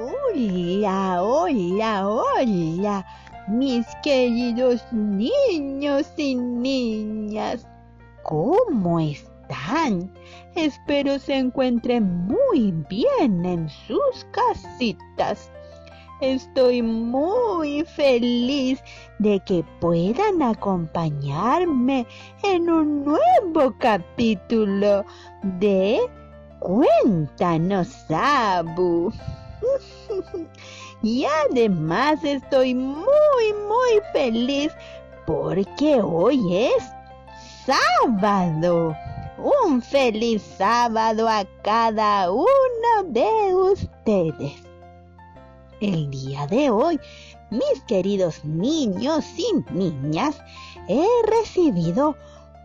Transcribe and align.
Hola, 0.00 1.22
hola, 1.22 2.08
hola, 2.08 3.06
mis 3.48 3.84
queridos 4.02 4.82
niños 4.92 6.10
y 6.16 6.36
niñas. 6.36 7.66
¿Cómo 8.22 8.98
están? 8.98 10.10
Espero 10.54 11.18
se 11.18 11.36
encuentren 11.36 12.26
muy 12.26 12.72
bien 12.88 13.44
en 13.44 13.68
sus 13.68 14.26
casitas. 14.30 15.52
Estoy 16.22 16.80
muy 16.80 17.84
feliz 17.84 18.82
de 19.18 19.38
que 19.40 19.62
puedan 19.82 20.40
acompañarme 20.40 22.06
en 22.42 22.70
un 22.70 23.04
nuevo 23.04 23.74
capítulo 23.78 25.04
de 25.58 26.00
Cuéntanos, 26.58 28.06
Abu. 28.10 29.12
y 31.02 31.24
además 31.48 32.22
estoy 32.24 32.74
muy, 32.74 33.52
muy 33.68 34.00
feliz 34.12 34.72
porque 35.26 36.00
hoy 36.02 36.56
es 36.56 36.84
sábado. 37.64 38.96
Un 39.38 39.80
feliz 39.80 40.42
sábado 40.58 41.28
a 41.28 41.44
cada 41.62 42.30
uno 42.30 43.04
de 43.06 43.54
ustedes. 43.54 44.52
El 45.80 46.10
día 46.10 46.46
de 46.46 46.68
hoy, 46.68 47.00
mis 47.50 47.82
queridos 47.86 48.44
niños 48.44 49.24
y 49.38 49.72
niñas, 49.72 50.38
he 50.88 51.06
recibido 51.26 52.16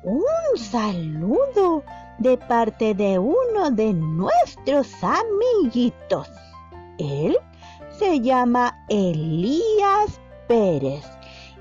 un 0.03 0.57
saludo 0.57 1.81
de 2.19 2.37
parte 2.37 2.93
de 2.93 3.17
uno 3.19 3.71
de 3.71 3.93
nuestros 3.93 4.87
amiguitos. 5.01 6.29
Él 6.97 7.37
se 7.97 8.21
llama 8.21 8.85
Elías 8.89 10.19
Pérez 10.47 11.05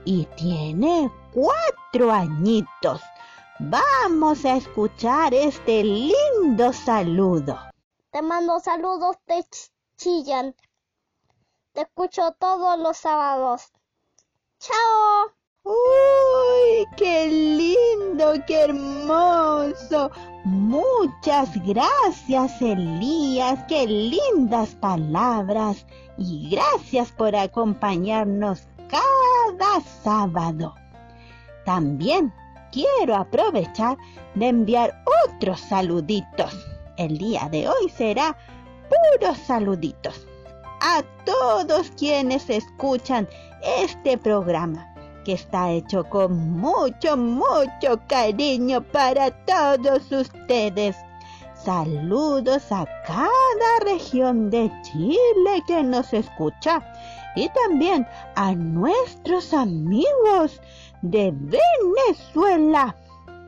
y 0.04 0.26
tiene 0.36 1.10
cuatro 1.32 2.10
añitos. 2.10 3.00
Vamos 3.58 4.44
a 4.44 4.56
escuchar 4.56 5.32
este 5.32 5.84
lindo 5.84 6.72
saludo. 6.72 7.58
Te 8.10 8.20
mando 8.22 8.60
saludos 8.60 9.16
de 9.26 9.44
Chillán. 9.96 10.54
Te 11.72 11.82
escucho 11.82 12.32
todos 12.38 12.78
los 12.78 12.96
sábados. 12.96 13.72
¡Chao! 14.58 15.32
¡Uy, 15.64 16.86
qué 16.96 17.26
lindo, 17.26 18.34
qué 18.46 18.62
hermoso! 18.62 20.10
Muchas 20.44 21.50
gracias, 21.64 22.60
Elías, 22.60 23.64
qué 23.66 23.86
lindas 23.86 24.74
palabras. 24.74 25.86
Y 26.18 26.50
gracias 26.50 27.10
por 27.12 27.34
acompañarnos 27.34 28.68
cada 28.88 29.80
sábado. 30.02 30.74
También 31.64 32.30
quiero 32.72 33.16
aprovechar 33.16 33.96
de 34.34 34.48
enviar 34.48 35.02
otros 35.26 35.60
saluditos. 35.60 36.54
El 36.98 37.16
día 37.16 37.48
de 37.50 37.66
hoy 37.66 37.88
será 37.88 38.36
puros 39.18 39.38
saluditos 39.38 40.26
a 40.82 41.02
todos 41.24 41.90
quienes 41.92 42.50
escuchan 42.50 43.26
este 43.78 44.18
programa 44.18 44.93
que 45.24 45.32
está 45.32 45.70
hecho 45.70 46.04
con 46.04 46.50
mucho, 46.60 47.16
mucho 47.16 48.00
cariño 48.06 48.82
para 48.82 49.30
todos 49.44 50.12
ustedes. 50.12 50.96
Saludos 51.54 52.70
a 52.70 52.84
cada 53.06 53.80
región 53.84 54.50
de 54.50 54.70
Chile 54.82 55.62
que 55.66 55.82
nos 55.82 56.12
escucha 56.12 56.82
y 57.36 57.48
también 57.48 58.06
a 58.36 58.54
nuestros 58.54 59.54
amigos 59.54 60.60
de 61.02 61.32
Venezuela, 61.34 62.94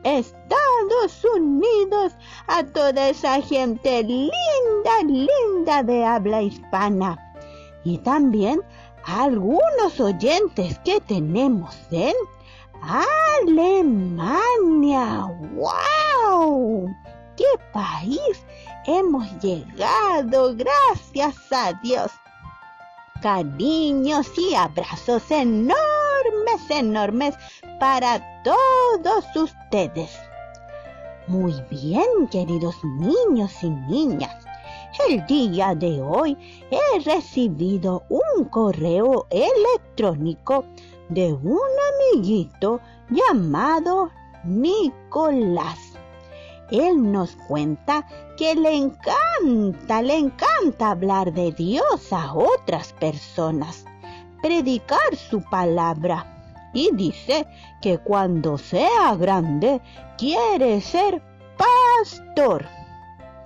Estados 0.03 1.23
Unidos, 1.35 2.13
a 2.47 2.63
toda 2.63 3.09
esa 3.09 3.41
gente 3.41 4.03
linda, 4.03 5.03
linda 5.05 5.83
de 5.83 6.03
habla 6.03 6.41
hispana 6.41 7.17
y 7.87 7.97
también 7.99 8.61
algunos 9.07 9.99
oyentes 10.01 10.77
que 10.79 10.99
tenemos 10.99 11.75
en 11.91 12.13
Alemania. 13.41 15.25
¡Wow! 15.53 16.93
¡Qué 17.37 17.45
país 17.71 18.45
hemos 18.85 19.25
llegado! 19.39 20.53
Gracias 20.55 21.35
a 21.51 21.71
Dios. 21.81 22.11
Cariños 23.21 24.27
y 24.37 24.53
abrazos 24.55 25.31
enormes, 25.31 26.69
enormes 26.69 27.33
para 27.79 28.43
todos 28.43 29.25
ustedes. 29.35 30.11
Muy 31.27 31.53
bien, 31.69 32.27
queridos 32.29 32.75
niños 32.83 33.53
y 33.63 33.69
niñas. 33.69 34.46
El 35.05 35.25
día 35.27 35.75
de 35.75 36.01
hoy 36.01 36.35
he 36.71 36.99
recibido 36.99 38.03
un 38.09 38.45
correo 38.45 39.27
electrónico 39.29 40.65
de 41.09 41.33
un 41.33 41.59
amiguito 42.13 42.81
llamado 43.09 44.09
Nicolás. 44.43 45.77
Él 46.71 47.11
nos 47.11 47.35
cuenta 47.47 48.07
que 48.37 48.55
le 48.55 48.75
encanta, 48.75 50.01
le 50.01 50.17
encanta 50.17 50.91
hablar 50.91 51.31
de 51.31 51.51
Dios 51.51 52.11
a 52.11 52.33
otras 52.33 52.91
personas, 52.93 53.85
predicar 54.41 55.15
su 55.15 55.41
palabra. 55.43 56.33
Y 56.73 56.89
dice 56.93 57.47
que 57.81 57.99
cuando 57.99 58.57
sea 58.57 59.15
grande 59.15 59.79
quiere 60.17 60.81
ser 60.81 61.21
pastor. 61.57 62.76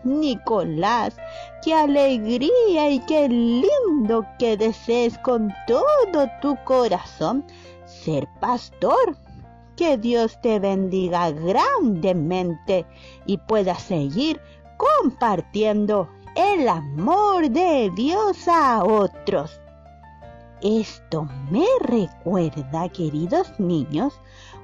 Nicolás, 0.03 1.15
qué 1.63 1.73
alegría 1.73 2.89
y 2.89 2.99
qué 3.01 3.27
lindo 3.29 4.25
que 4.39 4.57
desees 4.57 5.17
con 5.19 5.53
todo 5.67 6.27
tu 6.41 6.57
corazón 6.65 7.45
ser 7.85 8.27
pastor. 8.39 9.17
Que 9.75 9.97
Dios 9.97 10.39
te 10.41 10.59
bendiga 10.59 11.31
grandemente 11.31 12.85
y 13.25 13.37
pueda 13.37 13.75
seguir 13.75 14.39
compartiendo 14.77 16.09
el 16.35 16.67
amor 16.67 17.49
de 17.49 17.91
Dios 17.95 18.47
a 18.47 18.83
otros. 18.83 19.59
Esto 20.61 21.27
me 21.49 21.65
recuerda, 21.79 22.87
queridos 22.89 23.59
niños, 23.59 24.19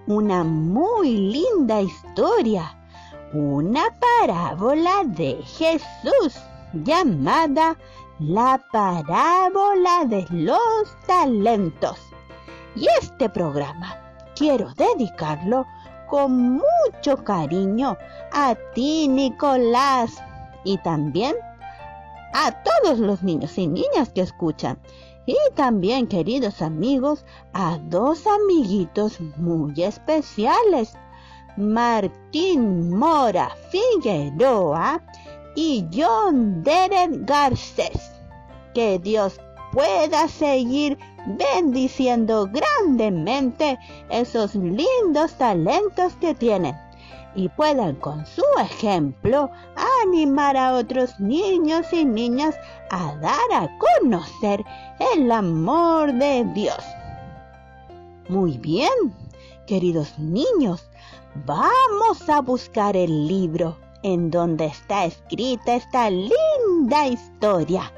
una 0.05 0.43
muy 0.43 1.17
linda 1.17 1.81
historia 1.81 2.76
una 3.33 3.85
parábola 3.99 5.03
de 5.05 5.35
Jesús 5.43 6.39
llamada 6.73 7.77
la 8.19 8.61
parábola 8.71 10.05
de 10.05 10.25
los 10.31 10.97
talentos. 11.05 11.97
Y 12.75 12.87
este 12.99 13.29
programa 13.29 13.95
quiero 14.35 14.73
dedicarlo 14.75 15.65
con 16.09 16.61
mucho 16.61 17.23
cariño 17.23 17.97
a 18.31 18.55
ti, 18.73 19.07
Nicolás, 19.07 20.15
y 20.63 20.77
también 20.79 21.35
a 22.33 22.51
todos 22.63 22.99
los 22.99 23.23
niños 23.23 23.57
y 23.57 23.67
niñas 23.67 24.09
que 24.13 24.21
escuchan. 24.21 24.79
Y 25.25 25.35
también, 25.55 26.07
queridos 26.07 26.61
amigos, 26.61 27.25
a 27.53 27.77
dos 27.89 28.25
amiguitos 28.25 29.19
muy 29.37 29.73
especiales 29.83 30.93
Martín 31.57 32.95
Mora 32.97 33.49
Figueroa 33.69 35.01
y 35.55 35.85
John 35.93 36.63
Derek 36.63 37.25
Garcés. 37.25 38.11
Que 38.73 38.99
Dios 38.99 39.39
pueda 39.73 40.27
seguir 40.27 40.97
bendiciendo 41.25 42.47
grandemente 42.51 43.77
esos 44.09 44.55
lindos 44.55 45.33
talentos 45.37 46.15
que 46.21 46.33
tienen 46.33 46.75
y 47.37 47.49
puedan 47.49 47.95
con 47.95 48.25
su 48.25 48.43
ejemplo 48.59 49.51
animar 50.01 50.57
a 50.57 50.73
otros 50.73 51.19
niños 51.19 51.85
y 51.93 52.03
niñas 52.03 52.55
a 52.89 53.15
dar 53.17 53.51
a 53.53 53.69
conocer 53.77 54.63
el 55.13 55.31
amor 55.31 56.13
de 56.13 56.43
Dios. 56.55 56.83
Muy 58.27 58.57
bien, 58.57 58.89
queridos 59.67 60.17
niños, 60.17 60.89
Vamos 61.45 62.29
a 62.29 62.41
buscar 62.41 62.95
el 62.95 63.27
libro 63.27 63.77
en 64.03 64.31
donde 64.31 64.65
está 64.65 65.05
escrita 65.05 65.75
esta 65.75 66.09
linda 66.09 67.07
historia 67.07 67.91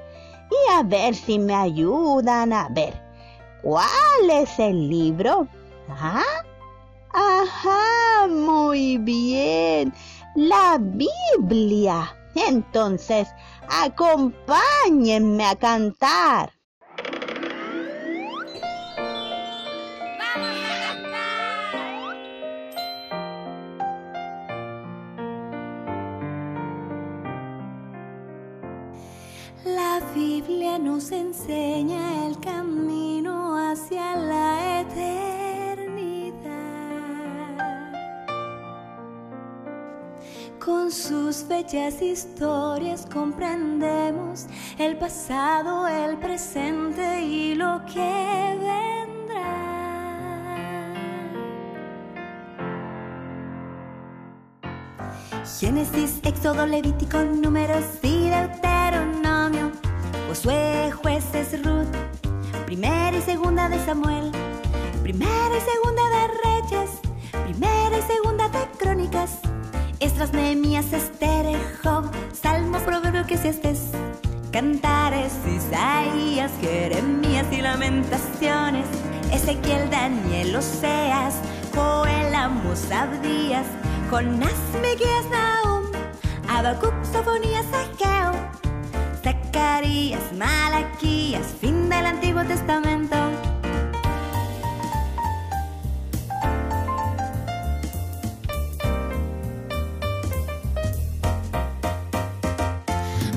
y 0.50 0.72
a 0.72 0.84
ver 0.84 1.16
si 1.16 1.40
me 1.40 1.54
ayudan 1.54 2.54
a 2.54 2.70
ver. 2.70 3.02
¿Cuál 3.62 4.30
es 4.32 4.58
el 4.60 4.90
libro? 4.90 5.48
¿Ah? 5.90 6.24
Ajá, 7.12 8.28
muy 8.28 8.98
bien. 8.98 9.94
La 10.36 10.78
Biblia. 10.80 12.16
Entonces, 12.36 13.28
acompáñenme 13.68 15.46
a 15.46 15.56
cantar. 15.56 16.59
Nos 31.00 31.12
enseña 31.14 32.28
el 32.28 32.38
camino 32.42 33.56
hacia 33.56 34.18
la 34.18 34.82
eternidad. 34.82 36.34
Con 40.60 40.92
sus 40.92 41.48
bellas 41.48 42.02
historias 42.02 43.06
comprendemos 43.06 44.48
el 44.78 44.98
pasado, 44.98 45.88
el 45.88 46.18
presente 46.18 47.22
y 47.22 47.56
lo 47.56 47.80
que 47.86 48.58
vendrá. 48.60 49.70
Génesis, 55.58 56.20
Éxodo, 56.24 56.66
Levítico, 56.66 57.20
Números 57.24 57.86
y 58.04 58.09
Deuteronomio. 58.09 58.09
Josué, 60.42 60.90
jueces, 60.92 61.66
Ruth, 61.66 61.94
primera 62.66 63.18
y 63.18 63.22
segunda 63.22 63.68
de 63.68 63.78
Samuel, 63.84 64.32
primera 65.04 65.52
y 65.58 65.62
segunda 65.70 66.02
de 66.16 66.28
Reyes, 66.46 66.92
primera 67.44 67.98
y 67.98 68.02
segunda 68.04 68.48
de 68.48 68.60
Crónicas, 68.78 69.40
Estras, 70.00 70.32
Nehemías, 70.32 70.94
Esther, 70.94 71.58
Job, 71.84 72.10
Salmos, 72.32 72.82
Proverbios, 72.84 73.26
Eclesiastes, 73.26 73.90
Cantares, 74.54 75.34
Isaías, 75.46 76.54
Jeremías 76.62 77.48
y 77.52 77.60
Lamentaciones, 77.60 78.86
Ezequiel, 79.34 79.90
Daniel, 79.90 80.56
Oseas, 80.56 81.34
Joel, 81.76 82.34
Amos, 82.34 82.90
Abdías, 82.90 83.66
Jonás, 84.10 84.56
Miqueas, 84.82 85.26
Nahum, 85.30 85.84
Habacuc, 86.48 86.94
Sofonías, 87.12 87.66
Ageo, 87.74 88.19
Zacarías, 89.52 90.32
Malaquías, 90.38 91.56
fin 91.60 91.90
del 91.90 92.06
Antiguo 92.06 92.44
Testamento. 92.44 93.16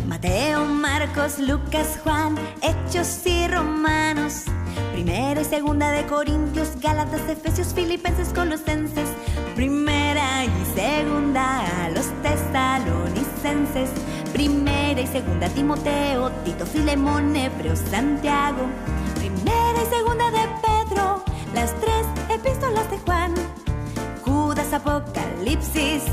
Mateo, 0.07 0.67
Marcos, 0.67 1.39
Lucas, 1.39 1.99
Juan, 2.05 2.37
Hechos 2.61 3.27
y 3.27 3.49
Romanos. 3.49 4.45
Primera 4.93 5.41
y 5.41 5.45
segunda 5.45 5.91
de 5.93 6.05
Corintios, 6.05 6.79
Gálatas, 6.79 7.27
Efesios, 7.27 7.73
Filipenses, 7.73 8.29
Colosenses. 8.35 9.09
Primera 9.55 10.45
y 10.45 10.75
segunda 10.75 11.85
a 11.85 11.89
los 11.89 12.07
tesalonicenses. 12.23 13.89
Primera 14.33 15.01
y 15.01 15.07
segunda 15.07 15.49
Timoteo, 15.51 16.31
Tito, 16.45 16.65
Filemón, 16.65 17.37
Hebreo, 17.37 17.77
Santiago. 17.77 18.67
Primera 19.17 19.83
y 19.83 19.95
segunda 19.95 20.31
de 20.31 20.49
Pedro, 20.63 21.23
las 21.55 21.75
tres 21.81 22.07
epístolas 22.31 22.91
de 22.91 22.99
Juan. 22.99 23.35
Judas, 24.25 24.73
Apocalipsis, 24.73 26.05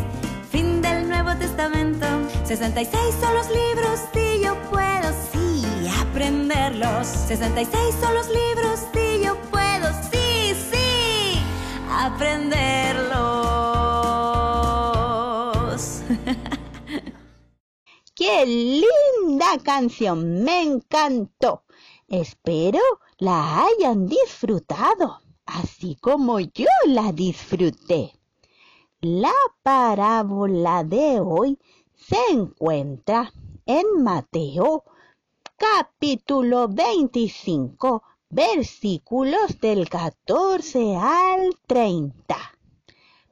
fin 0.51 0.81
del 0.81 1.07
Nuevo 1.07 1.33
Testamento. 1.38 2.06
66 2.44 3.16
son 3.21 3.33
los 3.36 3.48
libros 3.48 4.00
y 4.13 4.44
yo 4.44 4.56
puedo 4.69 5.13
sí 5.31 5.65
aprenderlos. 6.01 7.07
66 7.07 7.95
son 8.01 8.13
los 8.13 8.27
libros 8.27 8.80
y 8.94 9.24
yo 9.24 9.36
puedo 9.50 9.88
sí, 10.12 10.54
sí 10.72 11.42
aprenderlos. 11.89 13.28
¡Qué 18.39 18.45
linda 18.45 19.57
canción! 19.62 20.44
Me 20.45 20.63
encantó. 20.63 21.63
Espero 22.07 22.80
la 23.18 23.65
hayan 23.65 24.07
disfrutado, 24.07 25.19
así 25.45 25.97
como 26.00 26.39
yo 26.39 26.69
la 26.86 27.12
disfruté. 27.12 28.13
La 29.01 29.33
parábola 29.62 30.86
de 30.86 31.19
hoy 31.19 31.59
se 31.97 32.15
encuentra 32.31 33.33
en 33.65 34.03
Mateo 34.03 34.86
capítulo 35.57 36.69
25, 36.69 38.03
versículos 38.30 39.59
del 39.59 39.89
14 39.89 40.95
al 40.95 41.57
30. 41.68 42.38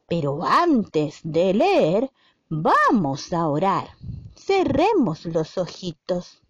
Pero 0.05 0.43
antes 0.43 1.21
de 1.23 1.53
leer, 1.53 2.11
vamos 2.49 3.31
a 3.31 3.47
orar. 3.47 3.87
Cerremos 4.47 5.25
los 5.25 5.57
ojitos. 5.57 6.41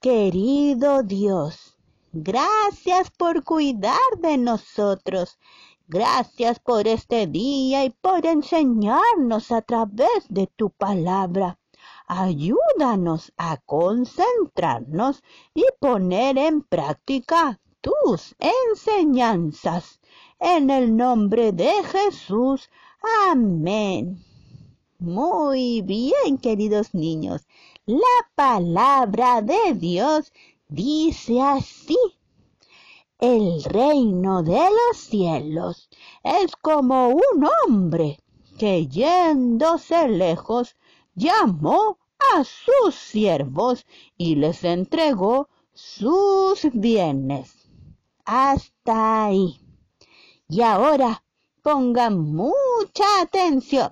Querido 0.00 1.04
Dios, 1.04 1.76
gracias 2.12 3.12
por 3.12 3.44
cuidar 3.44 4.10
de 4.18 4.36
nosotros. 4.36 5.38
Gracias 5.86 6.58
por 6.58 6.88
este 6.88 7.28
día 7.28 7.84
y 7.84 7.90
por 7.90 8.26
enseñarnos 8.26 9.52
a 9.52 9.62
través 9.62 10.26
de 10.28 10.48
tu 10.48 10.70
palabra. 10.70 11.60
Ayúdanos 12.08 13.32
a 13.36 13.58
concentrarnos 13.58 15.22
y 15.54 15.64
poner 15.78 16.36
en 16.38 16.62
práctica 16.62 17.60
tus 17.80 18.34
enseñanzas. 18.72 20.00
En 20.40 20.70
el 20.70 20.96
nombre 20.96 21.52
de 21.52 21.70
Jesús. 21.84 22.68
Amén. 23.28 24.25
Muy 24.98 25.82
bien, 25.82 26.38
queridos 26.40 26.94
niños. 26.94 27.46
La 27.84 28.30
palabra 28.34 29.42
de 29.42 29.74
Dios 29.74 30.32
dice 30.68 31.38
así. 31.42 31.98
El 33.18 33.62
reino 33.64 34.42
de 34.42 34.58
los 34.58 34.96
cielos 34.96 35.90
es 36.24 36.56
como 36.56 37.08
un 37.08 37.46
hombre 37.66 38.20
que 38.58 38.86
yéndose 38.86 40.08
lejos 40.08 40.76
llamó 41.14 41.98
a 42.34 42.44
sus 42.44 42.94
siervos 42.94 43.84
y 44.16 44.36
les 44.36 44.64
entregó 44.64 45.50
sus 45.74 46.66
bienes. 46.72 47.68
Hasta 48.24 49.26
ahí. 49.26 49.60
Y 50.48 50.62
ahora 50.62 51.22
pongan 51.62 52.18
mucha 52.18 53.20
atención. 53.20 53.90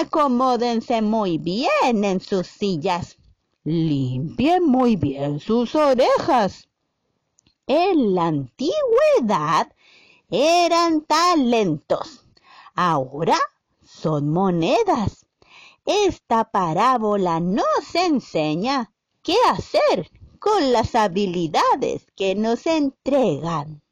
Acomódense 0.00 1.02
muy 1.02 1.38
bien 1.38 2.04
en 2.04 2.20
sus 2.20 2.46
sillas. 2.46 3.16
Limpien 3.64 4.64
muy 4.64 4.96
bien 4.96 5.40
sus 5.40 5.74
orejas. 5.74 6.68
En 7.66 8.14
la 8.14 8.26
antigüedad 8.26 9.72
eran 10.30 11.02
talentos. 11.02 12.24
Ahora 12.74 13.38
son 13.84 14.30
monedas. 14.30 15.26
Esta 15.84 16.44
parábola 16.50 17.40
nos 17.40 17.94
enseña 17.94 18.92
qué 19.22 19.36
hacer 19.48 20.10
con 20.38 20.72
las 20.72 20.94
habilidades 20.94 22.06
que 22.16 22.34
nos 22.34 22.66
entregan. 22.66 23.82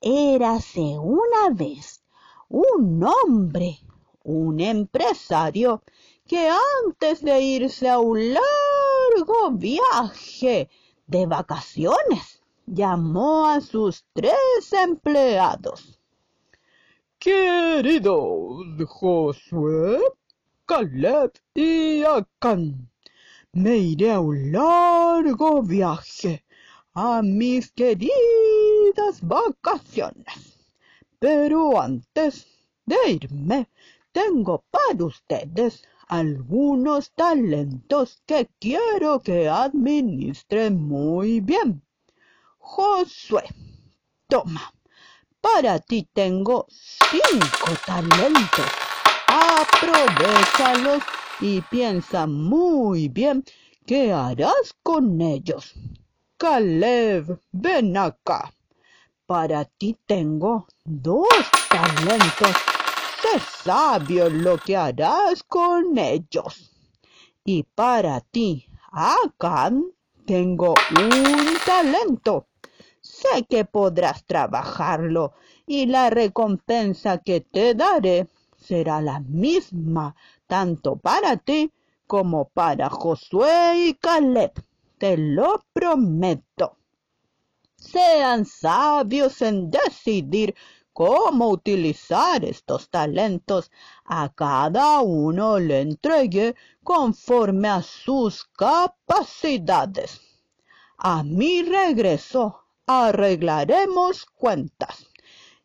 Érase 0.00 0.98
una 0.98 1.50
vez 1.52 2.02
un 2.48 3.02
hombre, 3.04 3.80
un 4.24 4.60
empresario, 4.60 5.82
que 6.26 6.48
antes 6.84 7.22
de 7.22 7.40
irse 7.40 7.88
a 7.88 7.98
un 7.98 8.34
largo 8.34 9.50
viaje 9.52 10.68
de 11.06 11.26
vacaciones, 11.26 12.42
llamó 12.66 13.46
a 13.46 13.60
sus 13.60 14.04
tres 14.12 14.72
empleados. 14.72 15.98
Queridos 17.18 18.64
Josué, 18.88 20.00
Caleb 20.64 21.32
y 21.54 22.02
Acán, 22.04 22.90
me 23.52 23.76
iré 23.76 24.12
a 24.12 24.20
un 24.20 24.52
largo 24.52 25.62
viaje 25.62 26.44
a 26.94 27.22
mis 27.22 27.72
queridas 27.72 29.20
vacaciones. 29.20 30.68
Pero 31.18 31.80
antes 31.80 32.46
de 32.86 32.96
irme, 33.10 33.68
tengo 34.12 34.64
para 34.70 35.04
ustedes 35.04 35.82
algunos 36.08 37.12
talentos 37.12 38.22
que 38.26 38.48
quiero 38.58 39.20
que 39.20 39.48
administren 39.48 40.80
muy 40.80 41.40
bien. 41.40 41.82
Josué, 42.58 43.44
toma, 44.28 44.72
para 45.40 45.78
ti 45.78 46.08
tengo 46.12 46.66
cinco 46.68 47.70
talentos. 47.86 48.66
Aprovechalos 49.28 51.02
y 51.40 51.60
piensa 51.62 52.26
muy 52.26 53.08
bien 53.08 53.44
qué 53.86 54.12
harás 54.12 54.74
con 54.82 55.20
ellos. 55.20 55.74
Caleb, 56.36 57.40
ven 57.52 57.96
acá. 57.96 58.52
Para 59.26 59.64
ti 59.64 59.96
tengo 60.06 60.66
dos 60.84 61.28
talentos. 61.68 62.69
Sabio 63.62 64.28
lo 64.30 64.58
que 64.58 64.76
harás 64.76 65.42
con 65.42 65.96
ellos. 65.98 66.70
Y 67.44 67.62
para 67.62 68.20
ti, 68.20 68.66
Acán, 68.90 69.84
tengo 70.26 70.74
un 70.90 71.56
talento. 71.64 72.48
Sé 73.00 73.46
que 73.48 73.64
podrás 73.64 74.24
trabajarlo 74.24 75.32
y 75.66 75.86
la 75.86 76.10
recompensa 76.10 77.18
que 77.18 77.40
te 77.40 77.74
daré 77.74 78.28
será 78.56 79.00
la 79.00 79.20
misma 79.20 80.14
tanto 80.46 80.96
para 80.96 81.36
ti 81.36 81.72
como 82.06 82.48
para 82.48 82.90
Josué 82.90 83.88
y 83.88 83.94
Caleb. 83.94 84.52
Te 84.98 85.16
lo 85.16 85.64
prometo. 85.72 86.76
Sean 87.76 88.44
sabios 88.44 89.40
en 89.42 89.70
decidir 89.70 90.54
cómo 91.00 91.48
utilizar 91.48 92.44
estos 92.44 92.90
talentos. 92.90 93.70
A 94.04 94.28
cada 94.28 95.00
uno 95.00 95.58
le 95.58 95.80
entregue 95.80 96.54
conforme 96.84 97.68
a 97.68 97.80
sus 97.80 98.44
capacidades. 98.44 100.20
A 100.98 101.22
mi 101.22 101.62
regreso 101.62 102.66
arreglaremos 102.86 104.26
cuentas. 104.26 105.06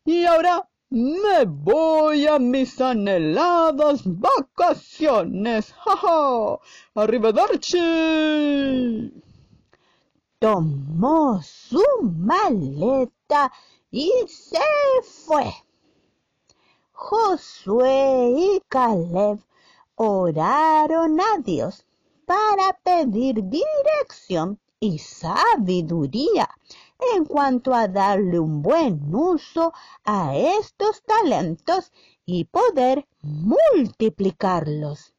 Y 0.06 0.24
ahora 0.24 0.66
me 0.88 1.44
voy 1.44 2.26
a 2.26 2.38
mis 2.38 2.80
anheladas 2.80 4.04
vacaciones. 4.06 5.74
¡Ja, 5.74 5.96
ja! 5.98 6.58
¡Arrivederci! 6.94 7.82
Tomó 10.38 11.42
su 11.42 11.84
maleta 12.02 13.52
y 13.96 14.12
se 14.28 14.58
fue. 15.02 15.50
Josué 16.92 18.30
y 18.36 18.62
Caleb 18.68 19.42
oraron 19.94 21.18
a 21.18 21.38
Dios 21.38 21.86
para 22.26 22.78
pedir 22.84 23.42
dirección 23.44 24.60
y 24.80 24.98
sabiduría 24.98 26.50
en 27.14 27.24
cuanto 27.24 27.72
a 27.72 27.88
darle 27.88 28.38
un 28.38 28.60
buen 28.60 29.14
uso 29.14 29.72
a 30.04 30.36
estos 30.36 31.02
talentos 31.02 31.90
y 32.26 32.44
poder 32.44 33.08
multiplicarlos. 33.22 35.14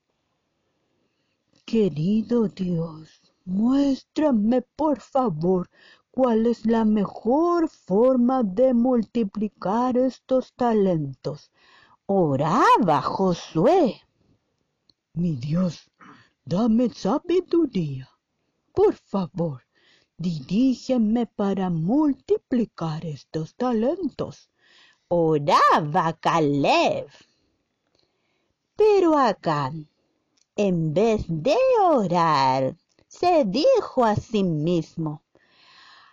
Querido 1.66 2.48
Dios, 2.48 3.24
muéstrame 3.44 4.62
por 4.62 5.00
favor 5.00 5.68
cuál 6.18 6.48
es 6.48 6.66
la 6.66 6.84
mejor 6.84 7.70
forma 7.70 8.42
de 8.42 8.74
multiplicar 8.74 10.00
estos 10.00 10.52
talentos. 10.54 11.52
Oraba 12.08 13.04
Josué. 13.04 14.02
Mi 15.14 15.36
Dios, 15.36 15.92
dame 16.44 16.90
sabiduría. 16.90 18.10
Por 18.74 18.96
favor, 18.96 19.62
dirígeme 20.18 21.28
para 21.28 21.70
multiplicar 21.70 23.06
estos 23.06 23.54
talentos. 23.54 24.50
Oraba 25.10 26.14
Caleb. 26.14 27.06
Pero 28.76 29.16
acá, 29.20 29.72
en 30.56 30.96
vez 30.96 31.26
de 31.28 31.58
orar, 31.84 32.76
se 33.08 33.46
dijo 33.46 34.04
a 34.04 34.16
sí 34.16 34.44
mismo, 34.44 35.22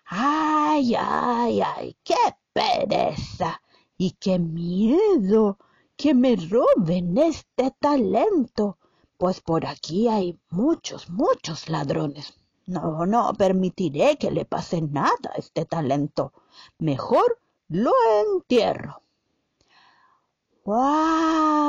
¡Ay, 0.06 0.94
ay, 0.98 1.60
ay! 1.62 1.96
¡Qué 2.04 2.14
pereza! 2.52 3.60
¡Y 3.96 4.12
qué 4.12 4.38
miedo 4.38 5.58
que 5.96 6.14
me 6.14 6.36
roben 6.36 7.16
este 7.18 7.70
talento! 7.80 8.78
Pues 9.16 9.40
por 9.40 9.64
aquí 9.66 10.08
hay 10.08 10.38
muchos, 10.50 11.08
muchos 11.08 11.68
ladrones. 11.68 12.38
No, 12.66 13.06
no 13.06 13.32
permitiré 13.34 14.16
que 14.16 14.30
le 14.30 14.44
pase 14.44 14.82
nada 14.82 15.32
a 15.34 15.38
este 15.38 15.64
talento. 15.64 16.32
Mejor 16.78 17.40
lo 17.68 17.92
entierro. 18.26 19.00
¡Wow! 20.64 21.64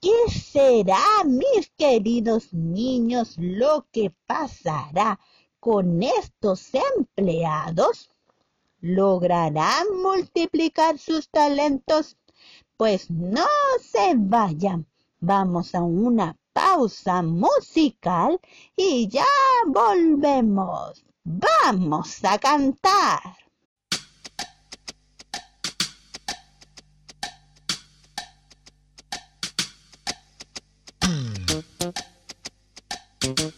¿Qué 0.00 0.30
será, 0.30 1.02
mis 1.26 1.70
queridos 1.76 2.54
niños, 2.54 3.36
lo 3.38 3.86
que 3.92 4.10
pasará 4.26 5.20
con 5.60 6.02
estos 6.02 6.70
empleados? 6.96 8.10
¿Lograrán 8.80 9.86
multiplicar 10.02 10.98
sus 10.98 11.28
talentos? 11.28 12.16
Pues 12.76 13.10
no 13.10 13.46
se 13.80 14.14
vayan. 14.16 14.86
Vamos 15.20 15.74
a 15.74 15.82
una 15.82 16.34
pausa 16.54 17.22
musical 17.22 18.40
y 18.74 19.06
ya 19.08 19.26
volvemos. 19.66 21.04
Vamos 21.24 22.24
a 22.24 22.38
cantar. 22.38 23.20
Aleluya, 33.20 33.52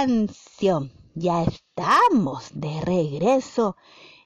canción. 0.00 0.90
Ya 1.14 1.42
estamos 1.42 2.48
de 2.54 2.80
regreso. 2.80 3.76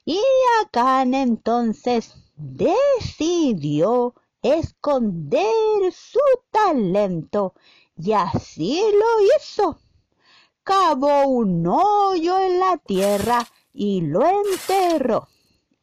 Y 0.05 0.21
Acán 0.63 1.15
entonces 1.15 2.15
decidió 2.37 4.15
esconder 4.43 5.93
su 5.93 6.21
talento 6.53 7.55
y 7.97 8.13
así 8.13 8.81
lo 8.93 9.37
hizo. 9.37 9.79
Cavó 10.63 11.27
un 11.27 11.67
hoyo 11.67 12.39
en 12.39 12.61
la 12.61 12.77
tierra 12.77 13.49
y 13.73 14.01
lo 14.03 14.25
enterró. 14.25 15.27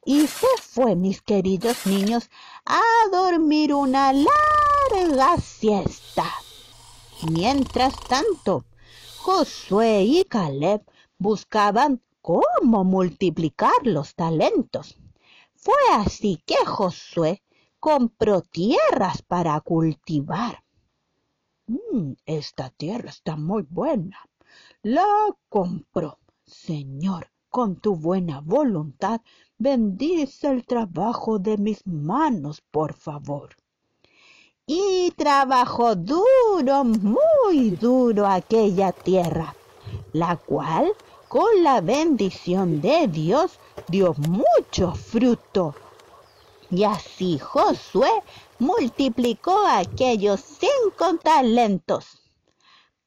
Y 0.05 0.25
se 0.27 0.47
fue, 0.61 0.95
mis 0.95 1.21
queridos 1.21 1.85
niños, 1.85 2.29
a 2.65 2.81
dormir 3.11 3.73
una 3.73 4.13
larga 4.13 5.37
siesta. 5.37 6.25
Mientras 7.29 7.93
tanto, 8.07 8.63
Josué 9.23 10.01
y 10.01 10.23
Caleb 10.23 10.81
buscaban 11.19 12.01
cómo 12.23 12.83
multiplicar 12.83 13.71
los 13.83 14.15
talentos. 14.15 14.97
Fue 15.53 15.75
así 15.93 16.41
que 16.43 16.55
Josué 16.65 17.43
compró 17.79 18.41
tierras 18.41 19.21
para 19.21 19.61
cultivar. 19.61 20.63
Mm, 21.67 22.13
esta 22.25 22.71
tierra 22.71 23.11
está 23.11 23.35
muy 23.35 23.61
buena. 23.61 24.17
La 24.81 25.05
compró. 25.49 26.17
Señor, 26.43 27.27
con 27.47 27.75
tu 27.75 27.95
buena 27.95 28.41
voluntad, 28.41 29.21
bendice 29.59 30.49
el 30.49 30.65
trabajo 30.65 31.37
de 31.37 31.59
mis 31.59 31.85
manos, 31.85 32.61
por 32.71 32.93
favor. 32.95 33.55
Y 34.73 35.11
trabajó 35.17 35.97
duro, 35.97 36.85
muy 36.85 37.71
duro 37.71 38.25
aquella 38.25 38.93
tierra, 38.93 39.53
la 40.13 40.37
cual, 40.37 40.93
con 41.27 41.61
la 41.61 41.81
bendición 41.81 42.79
de 42.79 43.09
Dios, 43.09 43.59
dio 43.89 44.13
mucho 44.13 44.93
fruto. 44.95 45.75
Y 46.69 46.85
así 46.85 47.37
Josué 47.37 48.09
multiplicó 48.59 49.61
aquellos 49.67 50.39
cinco 50.39 51.17
talentos. 51.21 52.21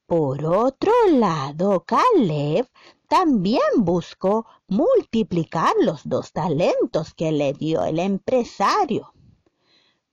Por 0.05 0.45
otro 0.45 0.93
lado, 1.13 1.83
Caleb 1.87 2.69
también 3.09 3.63
buscó 3.79 4.45
multiplicar 4.69 5.73
los 5.81 6.03
dos 6.05 6.31
talentos 6.31 7.15
que 7.15 7.33
le 7.33 7.55
dio 7.55 7.83
el 7.85 8.01
empresario. 8.01 9.14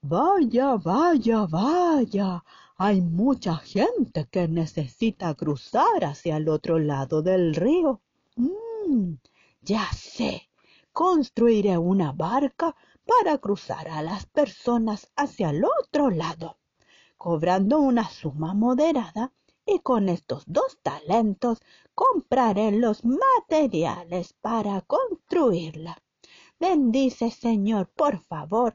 Vaya, 0.04 0.76
vaya, 0.76 1.46
vaya. 1.46 2.44
Hay 2.76 3.00
mucha 3.00 3.56
gente 3.56 4.26
que 4.28 4.48
necesita 4.48 5.32
cruzar 5.36 6.04
hacia 6.04 6.38
el 6.38 6.48
otro 6.48 6.80
lado 6.80 7.22
del 7.22 7.54
río. 7.54 8.00
Mm, 8.34 9.14
ya 9.60 9.86
sé. 9.92 10.48
Construiré 10.92 11.78
una 11.78 12.10
barca 12.10 12.74
para 13.06 13.38
cruzar 13.38 13.88
a 13.88 14.02
las 14.02 14.26
personas 14.26 15.08
hacia 15.14 15.50
el 15.50 15.64
otro 15.64 16.10
lado, 16.10 16.58
cobrando 17.16 17.78
una 17.78 18.08
suma 18.08 18.54
moderada 18.54 19.32
y 19.64 19.78
con 19.78 20.08
estos 20.08 20.42
dos 20.46 20.78
talentos 20.82 21.60
compraré 21.94 22.72
los 22.72 23.04
materiales 23.04 24.32
para 24.32 24.80
construirla. 24.80 25.96
Bendice, 26.62 27.28
Señor, 27.32 27.88
por 27.88 28.20
favor, 28.20 28.72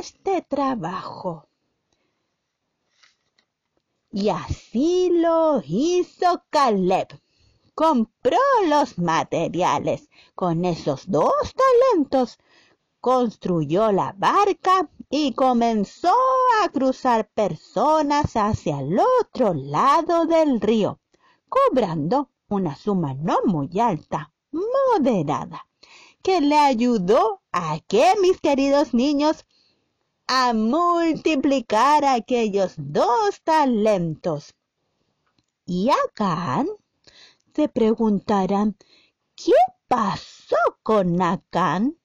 este 0.00 0.40
trabajo. 0.40 1.46
Y 4.10 4.30
así 4.30 5.10
lo 5.12 5.60
hizo 5.62 6.42
Caleb. 6.48 7.08
Compró 7.74 8.38
los 8.66 8.96
materiales. 8.96 10.08
Con 10.34 10.64
esos 10.64 11.06
dos 11.06 11.54
talentos 11.54 12.38
construyó 12.98 13.92
la 13.92 14.14
barca 14.16 14.88
y 15.10 15.34
comenzó 15.34 16.16
a 16.62 16.70
cruzar 16.70 17.28
personas 17.28 18.36
hacia 18.36 18.80
el 18.80 18.98
otro 19.20 19.52
lado 19.52 20.24
del 20.24 20.62
río, 20.62 20.98
cobrando 21.50 22.30
una 22.48 22.74
suma 22.74 23.12
no 23.12 23.40
muy 23.44 23.78
alta, 23.78 24.32
moderada, 24.50 25.67
que 26.22 26.40
le 26.40 26.58
ayudó 26.58 27.42
a 27.52 27.78
que 27.86 28.14
mis 28.20 28.40
queridos 28.40 28.94
niños 28.94 29.44
a 30.26 30.52
multiplicar 30.52 32.04
aquellos 32.04 32.74
dos 32.76 33.40
talentos. 33.42 34.54
Y 35.64 35.90
acá 35.90 36.64
se 37.54 37.68
preguntarán, 37.68 38.76
¿qué 39.34 39.52
pasó 39.88 40.56
con 40.82 41.20
Acán? 41.22 41.98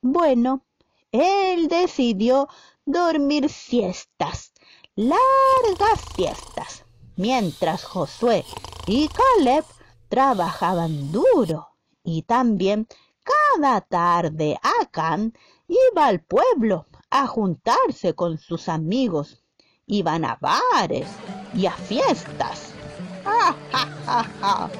Bueno, 0.00 0.64
él 1.12 1.68
decidió 1.68 2.48
dormir 2.86 3.48
siestas, 3.48 4.52
largas 4.94 6.00
siestas, 6.14 6.84
mientras 7.16 7.84
Josué 7.84 8.44
y 8.86 9.08
Caleb 9.08 9.64
trabajaban 10.08 11.12
duro 11.12 11.68
y 12.02 12.22
también 12.22 12.88
cada 13.22 13.80
tarde 13.80 14.58
Acán 14.80 15.34
iba 15.68 16.06
al 16.06 16.20
pueblo 16.20 16.86
a 17.10 17.26
juntarse 17.26 18.14
con 18.14 18.38
sus 18.38 18.68
amigos. 18.68 19.42
Iban 19.86 20.24
a 20.24 20.38
bares 20.40 21.08
y 21.54 21.66
a 21.66 21.72
fiestas. 21.72 22.72
¡Ja, 23.24 23.54
ja, 23.72 23.88
ja, 24.06 24.24
ja! 24.40 24.70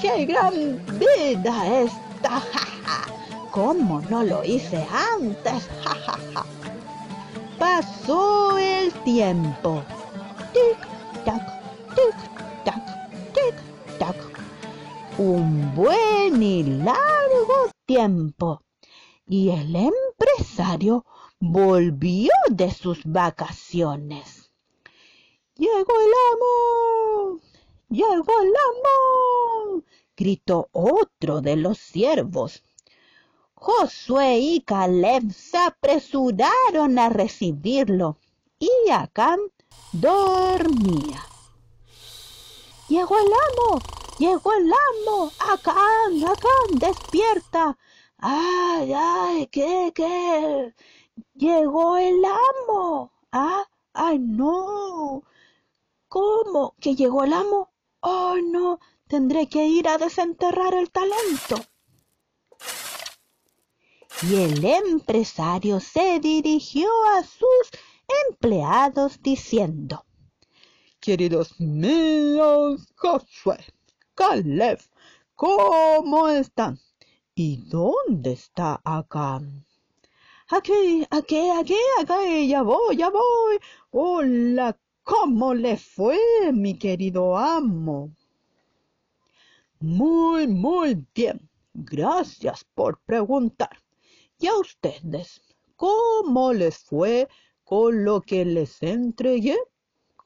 ¡Qué 0.00 0.26
gran 0.26 0.54
vida 0.98 1.80
esta! 1.80 2.30
¡Ja, 2.52 2.66
ja! 2.84 3.50
¿Cómo 3.50 4.00
no 4.10 4.22
lo 4.22 4.44
hice 4.44 4.86
antes? 5.18 5.68
¡Ja, 5.84 5.94
ja, 5.94 6.18
ja! 6.34 6.44
Pasó 7.58 8.56
el 8.58 8.92
tiempo. 9.04 9.82
Tic-tac, 10.52 11.42
tic-tac, 11.94 12.82
tic-tac. 13.34 14.16
Un 15.18 15.74
buen 15.74 16.42
y 16.42 16.62
largo 16.62 17.70
tiempo. 17.90 18.62
Y 19.26 19.50
el 19.50 19.74
empresario 19.74 21.04
volvió 21.40 22.30
de 22.48 22.70
sus 22.70 23.00
vacaciones. 23.04 24.52
Llegó 25.56 25.94
el 26.06 26.12
amo. 26.32 27.40
Llegó 27.88 28.32
el 28.42 28.52
amo. 28.68 29.82
gritó 30.16 30.68
otro 30.70 31.40
de 31.40 31.56
los 31.56 31.78
siervos. 31.78 32.62
Josué 33.54 34.38
y 34.38 34.60
Caleb 34.60 35.32
se 35.32 35.58
apresuraron 35.58 36.96
a 36.96 37.08
recibirlo 37.08 38.18
y 38.60 38.70
Acán 38.90 39.40
dormía. 39.92 41.26
Llegó 42.88 43.18
el 43.18 43.26
amo, 43.26 43.80
llegó 44.20 44.52
el 44.52 44.70
amo, 44.88 45.32
Acán, 45.38 46.12
Acán, 46.24 46.78
despierta. 46.78 47.76
Ay, 48.18 48.92
ay, 48.94 49.46
¿qué, 49.48 49.92
qué? 49.94 50.74
Llegó 51.34 51.96
el 51.96 52.22
amo. 52.24 53.12
Ah, 53.32 53.64
ay, 53.94 54.18
no. 54.18 55.22
¿Cómo? 56.08 56.74
¿Que 56.80 56.94
llegó 56.94 57.24
el 57.24 57.32
amo? 57.32 57.72
Oh, 58.00 58.36
no, 58.36 58.78
tendré 59.08 59.48
que 59.48 59.66
ir 59.66 59.88
a 59.88 59.98
desenterrar 59.98 60.74
el 60.74 60.90
talento 60.90 61.56
y 64.22 64.34
el 64.34 64.64
empresario 64.64 65.80
se 65.80 66.20
dirigió 66.20 66.88
a 67.16 67.22
sus 67.22 67.70
empleados 68.28 69.22
diciendo, 69.22 70.04
Queridos 71.00 71.58
míos, 71.58 72.86
Josué, 72.96 73.64
Caleb, 74.20 74.78
¿cómo 75.34 76.28
están? 76.28 76.78
¿Y 77.34 77.56
dónde 77.70 78.32
está 78.32 78.78
acá? 78.84 79.40
Aquí, 80.50 81.06
aquí, 81.10 81.48
aquí, 81.48 81.80
aquí, 81.98 82.48
ya 82.48 82.60
voy, 82.60 82.98
ya 82.98 83.08
voy. 83.08 83.58
Hola, 83.92 84.78
¿cómo 85.04 85.54
le 85.54 85.78
fue, 85.78 86.18
mi 86.52 86.78
querido 86.78 87.34
amo? 87.38 88.10
Muy, 89.78 90.46
muy 90.46 91.06
bien. 91.14 91.48
Gracias 91.72 92.62
por 92.74 93.00
preguntar. 93.00 93.78
¿Y 94.38 94.48
a 94.48 94.58
ustedes? 94.58 95.40
¿Cómo 95.76 96.52
les 96.52 96.76
fue 96.76 97.26
con 97.64 98.04
lo 98.04 98.20
que 98.20 98.44
les 98.44 98.82
entregué? 98.82 99.56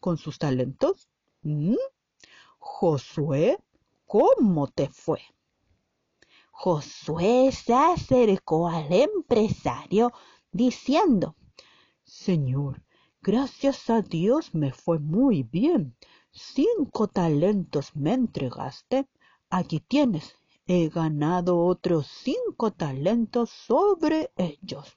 ¿Con 0.00 0.18
sus 0.18 0.36
talentos? 0.40 1.08
¿Mm? 1.42 1.76
Josué, 2.58 3.58
¿cómo 4.14 4.68
te 4.68 4.88
fue? 4.90 5.22
Josué 6.52 7.50
se 7.50 7.74
acercó 7.74 8.68
al 8.68 8.92
empresario 8.92 10.12
diciendo, 10.52 11.34
Señor, 12.04 12.80
gracias 13.20 13.90
a 13.90 14.02
Dios 14.02 14.54
me 14.54 14.72
fue 14.72 15.00
muy 15.00 15.42
bien. 15.42 15.96
cinco 16.30 17.08
talentos 17.08 17.96
me 17.96 18.12
entregaste, 18.12 19.08
aquí 19.50 19.80
tienes, 19.80 20.36
he 20.68 20.90
ganado 20.90 21.58
otros 21.58 22.06
cinco 22.06 22.72
talentos 22.72 23.50
sobre 23.50 24.30
ellos. 24.36 24.96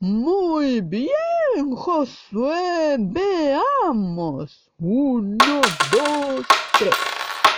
Muy 0.00 0.80
bien, 0.80 1.76
Josué, 1.76 2.96
veamos. 2.98 4.72
Uno, 4.78 5.60
dos, 5.92 6.46
tres, 6.80 6.94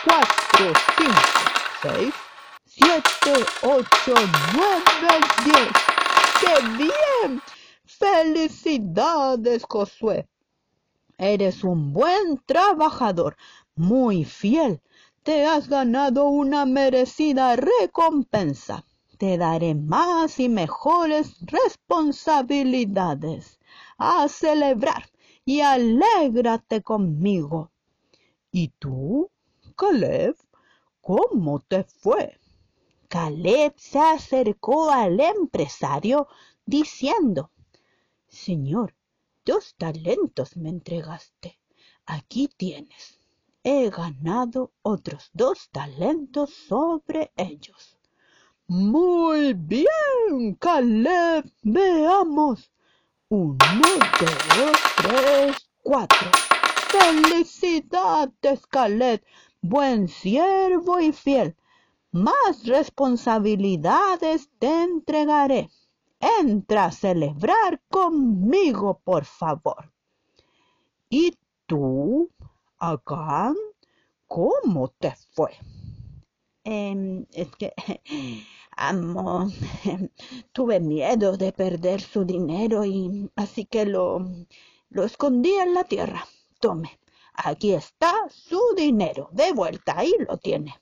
cuatro, 0.06 0.72
cinco, 0.96 1.20
seis, 1.82 2.14
siete, 2.64 3.34
ocho, 3.62 4.14
nueve, 4.54 5.12
diez. 5.44 5.68
¡Qué 6.40 6.54
bien! 6.76 7.42
Felicidades, 7.84 9.64
Josué. 9.68 10.28
Eres 11.18 11.64
un 11.64 11.92
buen 11.92 12.38
trabajador, 12.46 13.36
muy 13.74 14.24
fiel. 14.24 14.80
Te 15.24 15.44
has 15.44 15.68
ganado 15.68 16.28
una 16.28 16.66
merecida 16.66 17.56
recompensa. 17.56 18.84
Te 19.18 19.36
daré 19.38 19.74
más 19.74 20.38
y 20.38 20.48
mejores 20.48 21.34
responsabilidades. 21.40 23.58
A 23.98 24.28
celebrar 24.28 25.10
y 25.44 25.62
alégrate 25.62 26.82
conmigo. 26.82 27.72
¿Y 28.52 28.68
tú, 28.78 29.32
Caleb? 29.76 30.34
¿Cómo 31.02 31.60
te 31.60 31.84
fue? 31.84 32.40
Caleb 33.08 33.74
se 33.76 33.98
acercó 33.98 34.90
al 34.90 35.20
empresario 35.20 36.28
diciendo, 36.64 37.50
Señor, 38.26 38.94
dos 39.44 39.74
talentos 39.76 40.56
me 40.56 40.70
entregaste. 40.70 41.60
Aquí 42.06 42.48
tienes. 42.48 43.20
He 43.62 43.90
ganado 43.90 44.72
otros 44.80 45.30
dos 45.34 45.68
talentos 45.70 46.54
sobre 46.54 47.32
ellos. 47.36 47.98
Muy 48.66 49.52
bien, 49.52 50.54
Caleb. 50.58 51.52
Veamos. 51.62 52.70
Uno, 53.28 53.58
dos, 54.20 54.76
tres, 54.96 55.68
cuatro. 55.82 56.30
Felicidades, 56.88 58.66
Caleb. 58.68 59.22
Buen 59.68 60.06
siervo 60.06 61.00
y 61.00 61.12
fiel. 61.12 61.56
Más 62.12 62.66
responsabilidades 62.66 64.48
te 64.60 64.68
entregaré. 64.84 65.70
Entra 66.20 66.84
a 66.84 66.92
celebrar 66.92 67.82
conmigo, 67.88 69.00
por 69.02 69.24
favor. 69.24 69.92
¿Y 71.10 71.34
tú, 71.66 72.30
Agán? 72.78 73.56
¿Cómo 74.28 74.88
te 75.00 75.14
fue? 75.32 75.50
Em, 76.64 77.26
es 77.32 77.48
que, 77.56 77.72
amo, 78.76 79.48
tuve 80.52 80.78
miedo 80.80 81.36
de 81.36 81.52
perder 81.52 82.00
su 82.00 82.24
dinero 82.24 82.84
y 82.84 83.30
así 83.34 83.64
que 83.64 83.84
lo, 83.84 84.24
lo 84.90 85.04
escondí 85.04 85.54
en 85.54 85.74
la 85.74 85.82
tierra. 85.84 86.24
Tome, 86.60 87.00
aquí 87.36 87.72
está 87.74 88.12
su 88.28 88.60
dinero. 88.76 89.28
De 89.32 89.52
vuelta, 89.52 89.98
ahí 89.98 90.14
lo 90.28 90.36
tiene. 90.38 90.74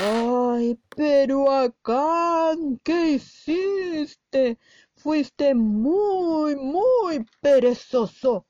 Ay, 0.00 0.78
pero 0.96 1.50
acá, 1.50 2.54
¿qué 2.84 3.12
hiciste? 3.12 4.58
Fuiste 4.94 5.54
muy, 5.54 6.54
muy 6.56 7.26
perezoso. 7.40 8.46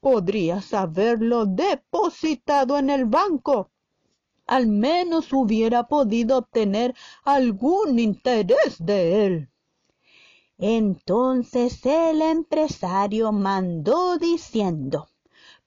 Podrías 0.00 0.72
haberlo 0.72 1.44
depositado 1.46 2.78
en 2.78 2.90
el 2.90 3.04
banco. 3.04 3.70
Al 4.46 4.68
menos 4.68 5.32
hubiera 5.32 5.86
podido 5.88 6.38
obtener 6.38 6.94
algún 7.24 7.98
interés 7.98 8.76
de 8.78 9.26
él. 9.26 9.50
Entonces 10.58 11.84
el 11.84 12.22
empresario 12.22 13.32
mandó 13.32 14.16
diciendo, 14.16 15.08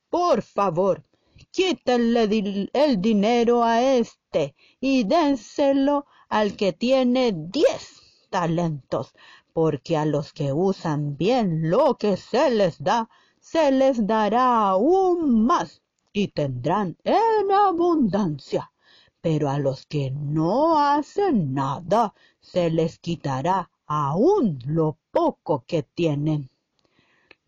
Por 0.10 0.41
favor, 0.41 1.04
quítenle 1.52 2.69
el 2.74 3.00
dinero 3.00 3.63
a 3.63 3.82
este 3.82 4.56
y 4.80 5.04
dénselo 5.04 6.08
al 6.30 6.56
que 6.56 6.74
tiene 6.74 7.32
diez 7.36 8.26
talentos, 8.32 9.13
porque 9.54 9.98
a 9.98 10.06
los 10.06 10.34
que 10.34 10.52
usan 10.52 11.15
bien 11.15 11.69
lo 11.69 11.95
que 11.98 12.17
se 12.17 12.50
les 12.50 12.84
da, 12.84 13.08
se 13.39 13.72
les 13.72 14.08
dará 14.08 14.69
aún 14.69 15.45
más 15.45 15.82
y 16.12 16.30
tendrán 16.30 16.98
en 17.04 17.52
abundancia. 17.52 18.72
Pero 19.22 19.50
a 19.50 19.60
los 19.60 19.86
que 19.86 20.12
no 20.12 20.80
hacen 20.80 21.54
nada, 21.54 22.13
se 22.39 22.72
les 22.72 22.98
quitará 22.98 23.69
aún 23.86 24.60
lo 24.65 24.98
poco 25.12 25.65
que 25.67 25.84
tienen. 25.84 26.50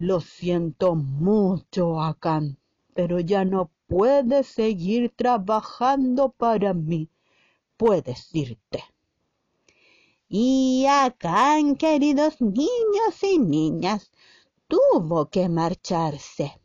Lo 0.01 0.19
siento 0.19 0.95
mucho, 0.95 2.01
Acán, 2.01 2.57
pero 2.95 3.19
ya 3.19 3.45
no 3.45 3.69
puedes 3.85 4.47
seguir 4.47 5.13
trabajando 5.15 6.29
para 6.31 6.73
mí. 6.73 7.11
Puedes 7.77 8.33
irte. 8.33 8.83
Y 10.27 10.87
Acán, 10.89 11.75
queridos 11.75 12.41
niños 12.41 13.21
y 13.21 13.37
niñas, 13.37 14.11
tuvo 14.67 15.29
que 15.29 15.47
marcharse. 15.49 16.59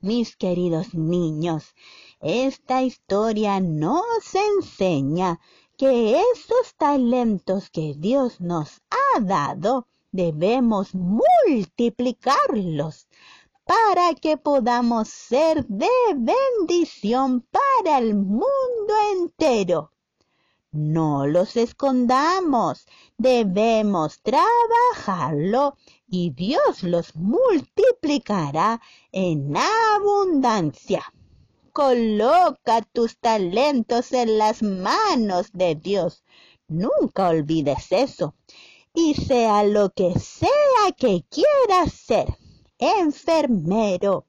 Mis 0.00 0.34
queridos 0.34 0.94
niños, 0.94 1.74
esta 2.20 2.82
historia 2.82 3.60
nos 3.60 4.34
enseña 4.34 5.40
que 5.76 6.18
esos 6.18 6.74
talentos 6.78 7.68
que 7.68 7.94
Dios 7.98 8.40
nos 8.40 8.80
ha 8.88 9.20
dado 9.20 9.88
debemos 10.12 10.94
multiplicarlos 10.94 13.08
para 13.64 14.14
que 14.14 14.36
podamos 14.36 15.08
ser 15.08 15.66
de 15.66 15.88
bendición 16.14 17.44
para 17.50 17.98
el 17.98 18.14
mundo 18.14 18.94
entero. 19.14 19.90
No 20.70 21.26
los 21.26 21.56
escondamos, 21.56 22.86
debemos 23.18 24.20
trabajarlo 24.22 25.76
y 26.08 26.30
Dios 26.30 26.82
los 26.82 27.14
multiplicará 27.14 28.80
en 29.12 29.54
abundancia. 29.56 31.04
Coloca 31.72 32.82
tus 32.92 33.18
talentos 33.18 34.12
en 34.12 34.38
las 34.38 34.62
manos 34.62 35.50
de 35.52 35.74
Dios. 35.74 36.24
Nunca 36.68 37.28
olvides 37.28 37.92
eso. 37.92 38.34
Y 38.94 39.14
sea 39.14 39.64
lo 39.64 39.90
que 39.90 40.18
sea 40.18 40.92
que 40.98 41.24
quieras 41.30 41.92
ser, 41.92 42.36
enfermero, 42.78 44.26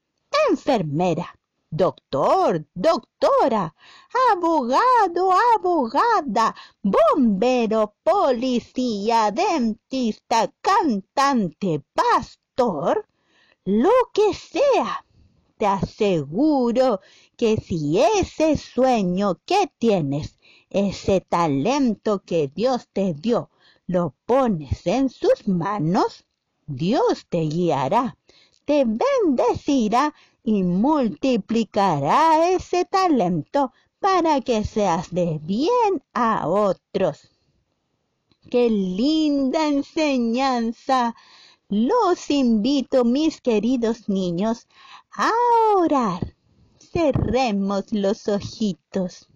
enfermera, 0.49 1.36
doctor, 1.69 2.65
doctora, 2.73 3.76
abogado, 4.32 5.32
abogada, 5.56 6.56
bombero, 6.82 7.93
policía, 8.04 9.32
dentista, 9.32 10.54
cantante, 10.62 11.84
pastor, 11.93 13.06
lo 13.65 13.91
que 14.13 14.34
sea. 14.34 15.06
Te 15.58 15.65
aseguro 15.65 17.02
que 17.36 17.58
si 17.58 17.99
ese 17.99 18.56
sueño 18.56 19.41
que 19.45 19.69
tienes, 19.78 20.39
ese 20.69 21.19
talento 21.19 22.21
que 22.26 22.47
Dios 22.47 22.88
te 22.93 23.13
dio, 23.13 23.49
lo 23.87 24.15
pones 24.25 24.87
en 24.87 25.09
sus 25.09 25.47
manos, 25.47 26.25
Dios 26.67 27.25
te 27.27 27.41
guiará, 27.41 28.17
te 28.65 28.85
bendecirá 28.85 30.13
y 30.43 30.63
multiplicará 30.63 32.49
ese 32.49 32.85
talento 32.85 33.71
para 33.99 34.41
que 34.41 34.63
seas 34.63 35.11
de 35.11 35.39
bien 35.43 36.03
a 36.13 36.47
otros. 36.47 37.29
Qué 38.49 38.69
linda 38.69 39.67
enseñanza. 39.67 41.15
Los 41.69 42.29
invito, 42.29 43.03
mis 43.03 43.41
queridos 43.41 44.07
niños, 44.09 44.67
a 45.11 45.31
orar. 45.77 46.35
Cerremos 46.77 47.91
los 47.91 48.27
ojitos. 48.27 49.27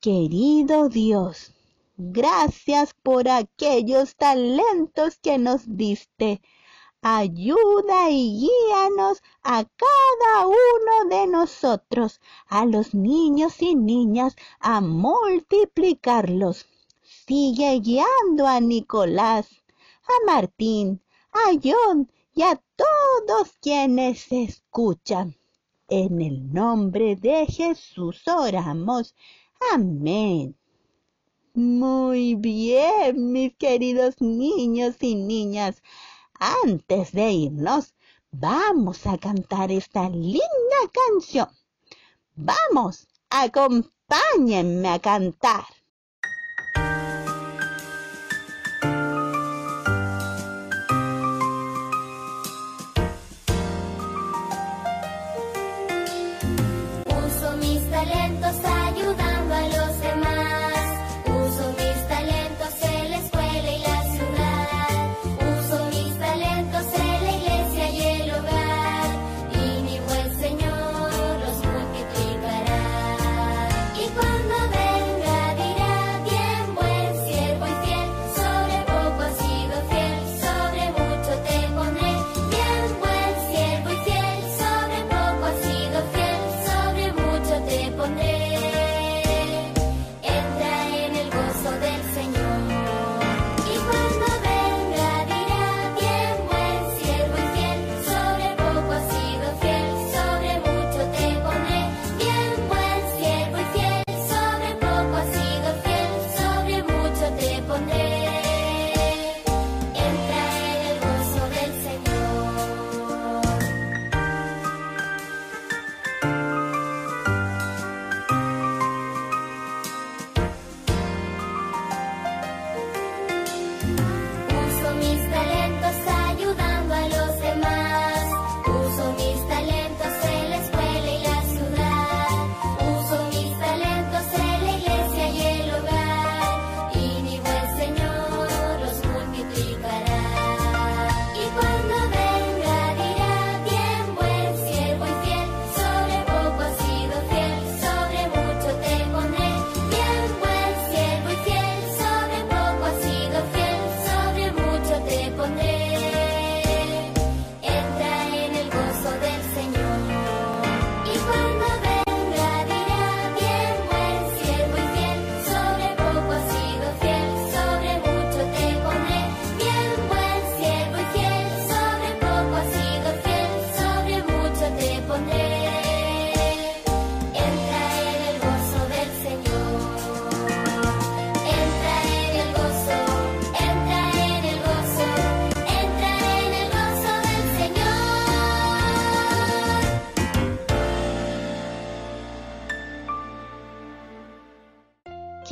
Querido 0.00 0.88
Dios, 0.88 1.54
gracias 2.00 2.94
por 3.02 3.28
aquellos 3.28 4.16
talentos 4.16 5.18
que 5.18 5.38
nos 5.38 5.62
diste 5.66 6.40
ayuda 7.02 8.10
y 8.10 8.40
guíanos 8.40 9.22
a 9.42 9.64
cada 9.64 10.46
uno 10.46 11.08
de 11.08 11.26
nosotros, 11.26 12.20
a 12.46 12.66
los 12.66 12.94
niños 12.94 13.62
y 13.62 13.74
niñas, 13.74 14.36
a 14.58 14.80
multiplicarlos. 14.80 16.66
Sigue 17.02 17.80
guiando 17.80 18.46
a 18.46 18.60
Nicolás, 18.60 19.48
a 20.02 20.26
Martín, 20.26 21.02
a 21.32 21.52
John 21.62 22.10
y 22.34 22.42
a 22.42 22.60
todos 22.76 23.56
quienes 23.60 24.30
escuchan. 24.30 25.36
En 25.88 26.20
el 26.20 26.52
nombre 26.52 27.16
de 27.16 27.46
Jesús 27.46 28.22
oramos. 28.28 29.14
Amén. 29.72 30.59
Muy 31.54 32.36
bien, 32.36 33.32
mis 33.32 33.56
queridos 33.56 34.20
niños 34.20 34.96
y 35.00 35.16
niñas. 35.16 35.82
Antes 36.64 37.10
de 37.10 37.32
irnos, 37.32 37.92
vamos 38.30 39.04
a 39.06 39.18
cantar 39.18 39.72
esta 39.72 40.08
linda 40.10 40.80
canción. 40.92 41.48
Vamos, 42.36 43.08
acompáñenme 43.30 44.88
a 44.90 45.00
cantar. 45.00 45.66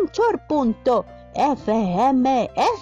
anchor.fm 0.00 1.04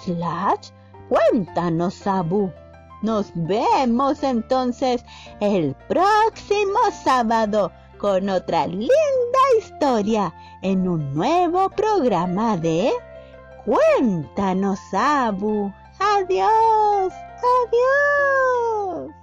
slash 0.05 0.69
cuéntanosabu. 1.09 2.60
Nos 3.01 3.31
vemos 3.33 4.23
entonces 4.23 5.03
el 5.39 5.75
próximo 5.87 6.79
sábado 7.03 7.71
con 7.97 8.29
otra 8.29 8.67
linda 8.67 8.89
historia 9.59 10.33
en 10.61 10.87
un 10.87 11.13
nuevo 11.13 11.69
programa 11.69 12.57
de 12.57 12.91
Cuéntanos, 13.65 14.79
Abu. 14.93 15.71
Adiós, 15.99 17.13
adiós. 17.67 19.20